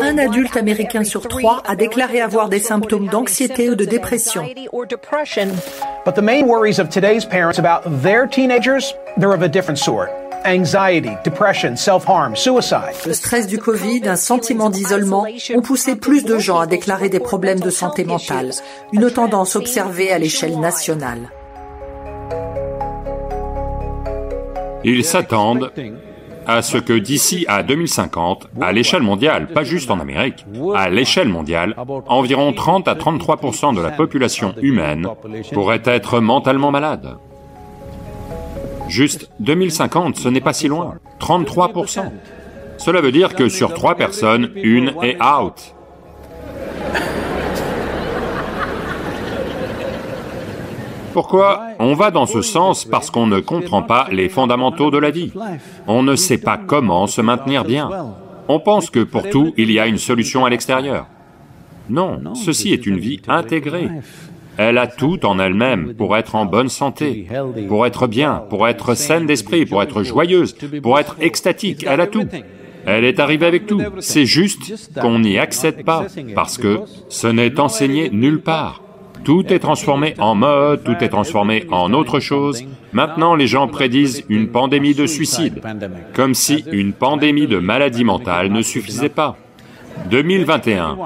[0.00, 4.42] Un adulte américain sur trois a déclaré avoir des symptômes d'anxiété ou de dépression.
[6.04, 10.08] But the main worries of today's parents about their teenagers, they're of a different sort.
[10.44, 12.94] Anxiety, depression, self-harm, suicide.
[13.06, 17.20] Le stress du Covid, un sentiment d'isolement ont poussé plus de gens à déclarer des
[17.20, 18.50] problèmes de santé mentale,
[18.92, 21.30] une tendance observée à l'échelle nationale.
[24.84, 25.70] Ils s'attendent
[26.46, 31.28] à ce que d'ici à 2050, à l'échelle mondiale, pas juste en Amérique, à l'échelle
[31.28, 35.08] mondiale, environ 30 à 33% de la population humaine
[35.52, 37.16] pourrait être mentalement malade.
[38.88, 40.94] Juste 2050, ce n'est pas si loin.
[41.20, 42.10] 33%
[42.78, 45.74] Cela veut dire que sur trois personnes, une est out.
[51.12, 55.10] Pourquoi On va dans ce sens parce qu'on ne comprend pas les fondamentaux de la
[55.10, 55.32] vie.
[55.86, 57.88] On ne sait pas comment se maintenir bien.
[58.48, 61.06] On pense que pour tout, il y a une solution à l'extérieur.
[61.88, 63.88] Non, ceci est une vie intégrée.
[64.58, 67.26] Elle a tout en elle-même pour être en bonne santé,
[67.68, 72.06] pour être bien, pour être saine d'esprit, pour être joyeuse, pour être extatique, elle a
[72.06, 72.26] tout.
[72.84, 73.80] Elle est arrivée avec tout.
[74.00, 78.81] C'est juste qu'on n'y accède pas, parce que ce n'est enseigné nulle part.
[79.24, 82.64] Tout est transformé en mode, tout est transformé en autre chose.
[82.92, 85.60] Maintenant, les gens prédisent une pandémie de suicide,
[86.14, 89.36] comme si une pandémie de maladie mentale ne suffisait pas.
[90.10, 90.98] 2021.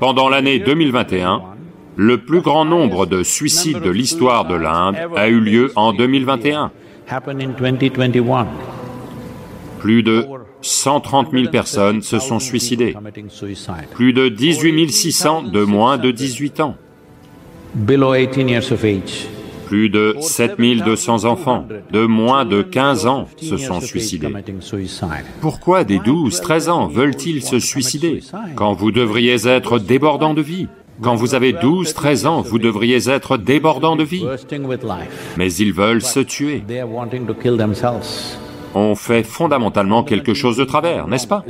[0.00, 1.42] Pendant l'année 2021,
[1.96, 6.70] le plus grand nombre de suicides de l'histoire de l'Inde a eu lieu en 2021.
[9.78, 10.26] Plus de
[10.60, 12.94] 130 000 personnes se sont suicidées.
[13.94, 16.76] Plus de 18 600 de moins de 18 ans.
[19.66, 21.66] Plus de 7200 enfants.
[21.90, 24.32] de moins de 15 ans se sont suicidés.
[25.40, 28.22] Pourquoi des 12, 13 ans veulent-ils se suicider
[28.54, 30.68] quand vous devriez être débordant de vie?
[31.02, 34.24] Quand vous avez 12, 13 ans, vous devriez être débordant de vie.
[35.36, 36.62] Mais ils veulent se tuer.
[38.74, 41.44] On fait fondamentalement quelque chose de travers, n'est-ce pas?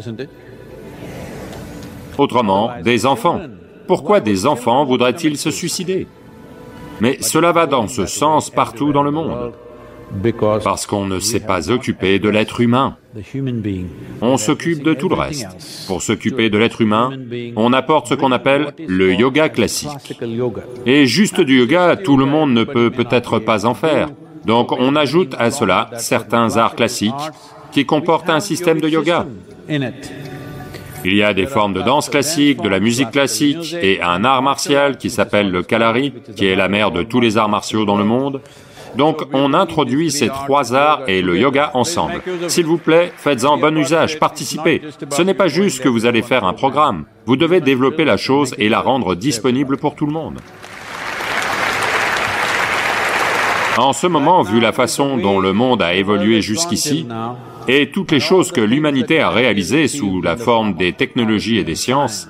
[2.19, 3.41] Autrement, des enfants.
[3.87, 6.07] Pourquoi des enfants voudraient-ils se suicider?
[7.01, 9.53] Mais cela va dans ce sens partout dans le monde.
[10.63, 12.97] Parce qu'on ne s'est pas occupé de l'être humain.
[14.21, 15.87] On s'occupe de tout le reste.
[15.87, 17.11] Pour s'occuper de l'être humain,
[17.57, 20.21] on apporte ce qu'on appelle le yoga classique.
[20.87, 24.09] Et juste du yoga, tout le monde ne peut peut-être pas en faire.
[24.45, 27.13] Donc on ajoute à cela certains arts classiques
[27.73, 29.27] qui comportent un système de yoga.
[31.09, 34.43] Il y a des formes de danse classique, de la musique classique et un art
[34.43, 37.97] martial qui s'appelle le Kalari, qui est la mère de tous les arts martiaux dans
[37.97, 38.41] le monde.
[38.97, 42.23] Donc on introduit ces trois arts et le yoga ensemble.
[42.49, 44.83] S'il vous plaît, faites-en bon usage, participez.
[45.11, 48.53] Ce n'est pas juste que vous allez faire un programme, vous devez développer la chose
[48.59, 50.41] et la rendre disponible pour tout le monde.
[53.79, 57.07] En ce moment, vu la façon dont le monde a évolué jusqu'ici,
[57.69, 61.75] et toutes les choses que l'humanité a réalisées sous la forme des technologies et des
[61.75, 62.29] sciences,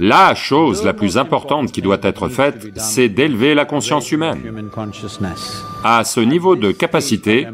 [0.00, 4.40] la chose la plus importante qui doit être faite, c'est d'élever la conscience humaine.
[5.84, 7.46] À ce niveau de capacité,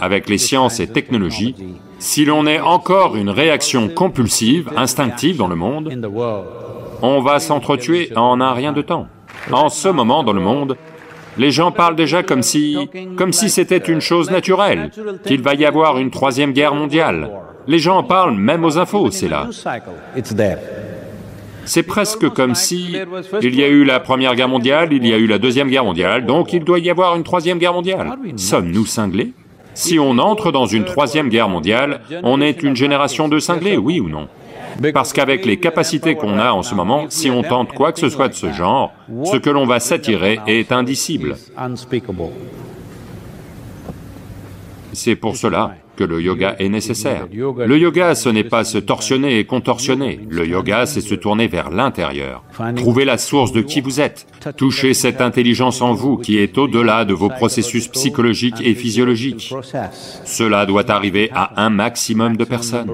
[0.00, 1.56] avec les sciences et technologies,
[1.98, 5.92] si l'on est encore une réaction compulsive, instinctive dans le monde,
[7.02, 9.08] on va s'entretuer en un rien de temps.
[9.50, 10.76] En ce moment dans le monde,
[11.38, 12.76] les gens parlent déjà comme si...
[13.16, 14.90] comme si c'était une chose naturelle,
[15.24, 17.30] qu'il va y avoir une troisième guerre mondiale.
[17.66, 19.48] Les gens en parlent même aux infos, c'est là.
[21.64, 22.96] C'est presque comme si
[23.40, 25.84] il y a eu la Première Guerre mondiale, il y a eu la Deuxième Guerre
[25.84, 28.16] mondiale, donc il doit y avoir une Troisième Guerre mondiale.
[28.36, 29.32] Sommes-nous cinglés?
[29.74, 34.00] Si on entre dans une Troisième Guerre mondiale, on est une génération de cinglés, oui
[34.00, 34.28] ou non?
[34.92, 38.08] Parce qu'avec les capacités qu'on a en ce moment, si on tente quoi que ce
[38.08, 38.92] soit de ce genre,
[39.24, 41.36] ce que l'on va s'attirer est indicible.
[44.92, 47.26] C'est pour cela que le yoga est nécessaire.
[47.32, 50.20] Le yoga, ce n'est pas se torsionner et contorsionner.
[50.28, 52.44] Le yoga, c'est se tourner vers l'intérieur.
[52.76, 54.26] Trouver la source de qui vous êtes.
[54.56, 59.54] Toucher cette intelligence en vous qui est au-delà de vos processus psychologiques et physiologiques.
[60.24, 62.90] Cela doit arriver à un maximum de personnes.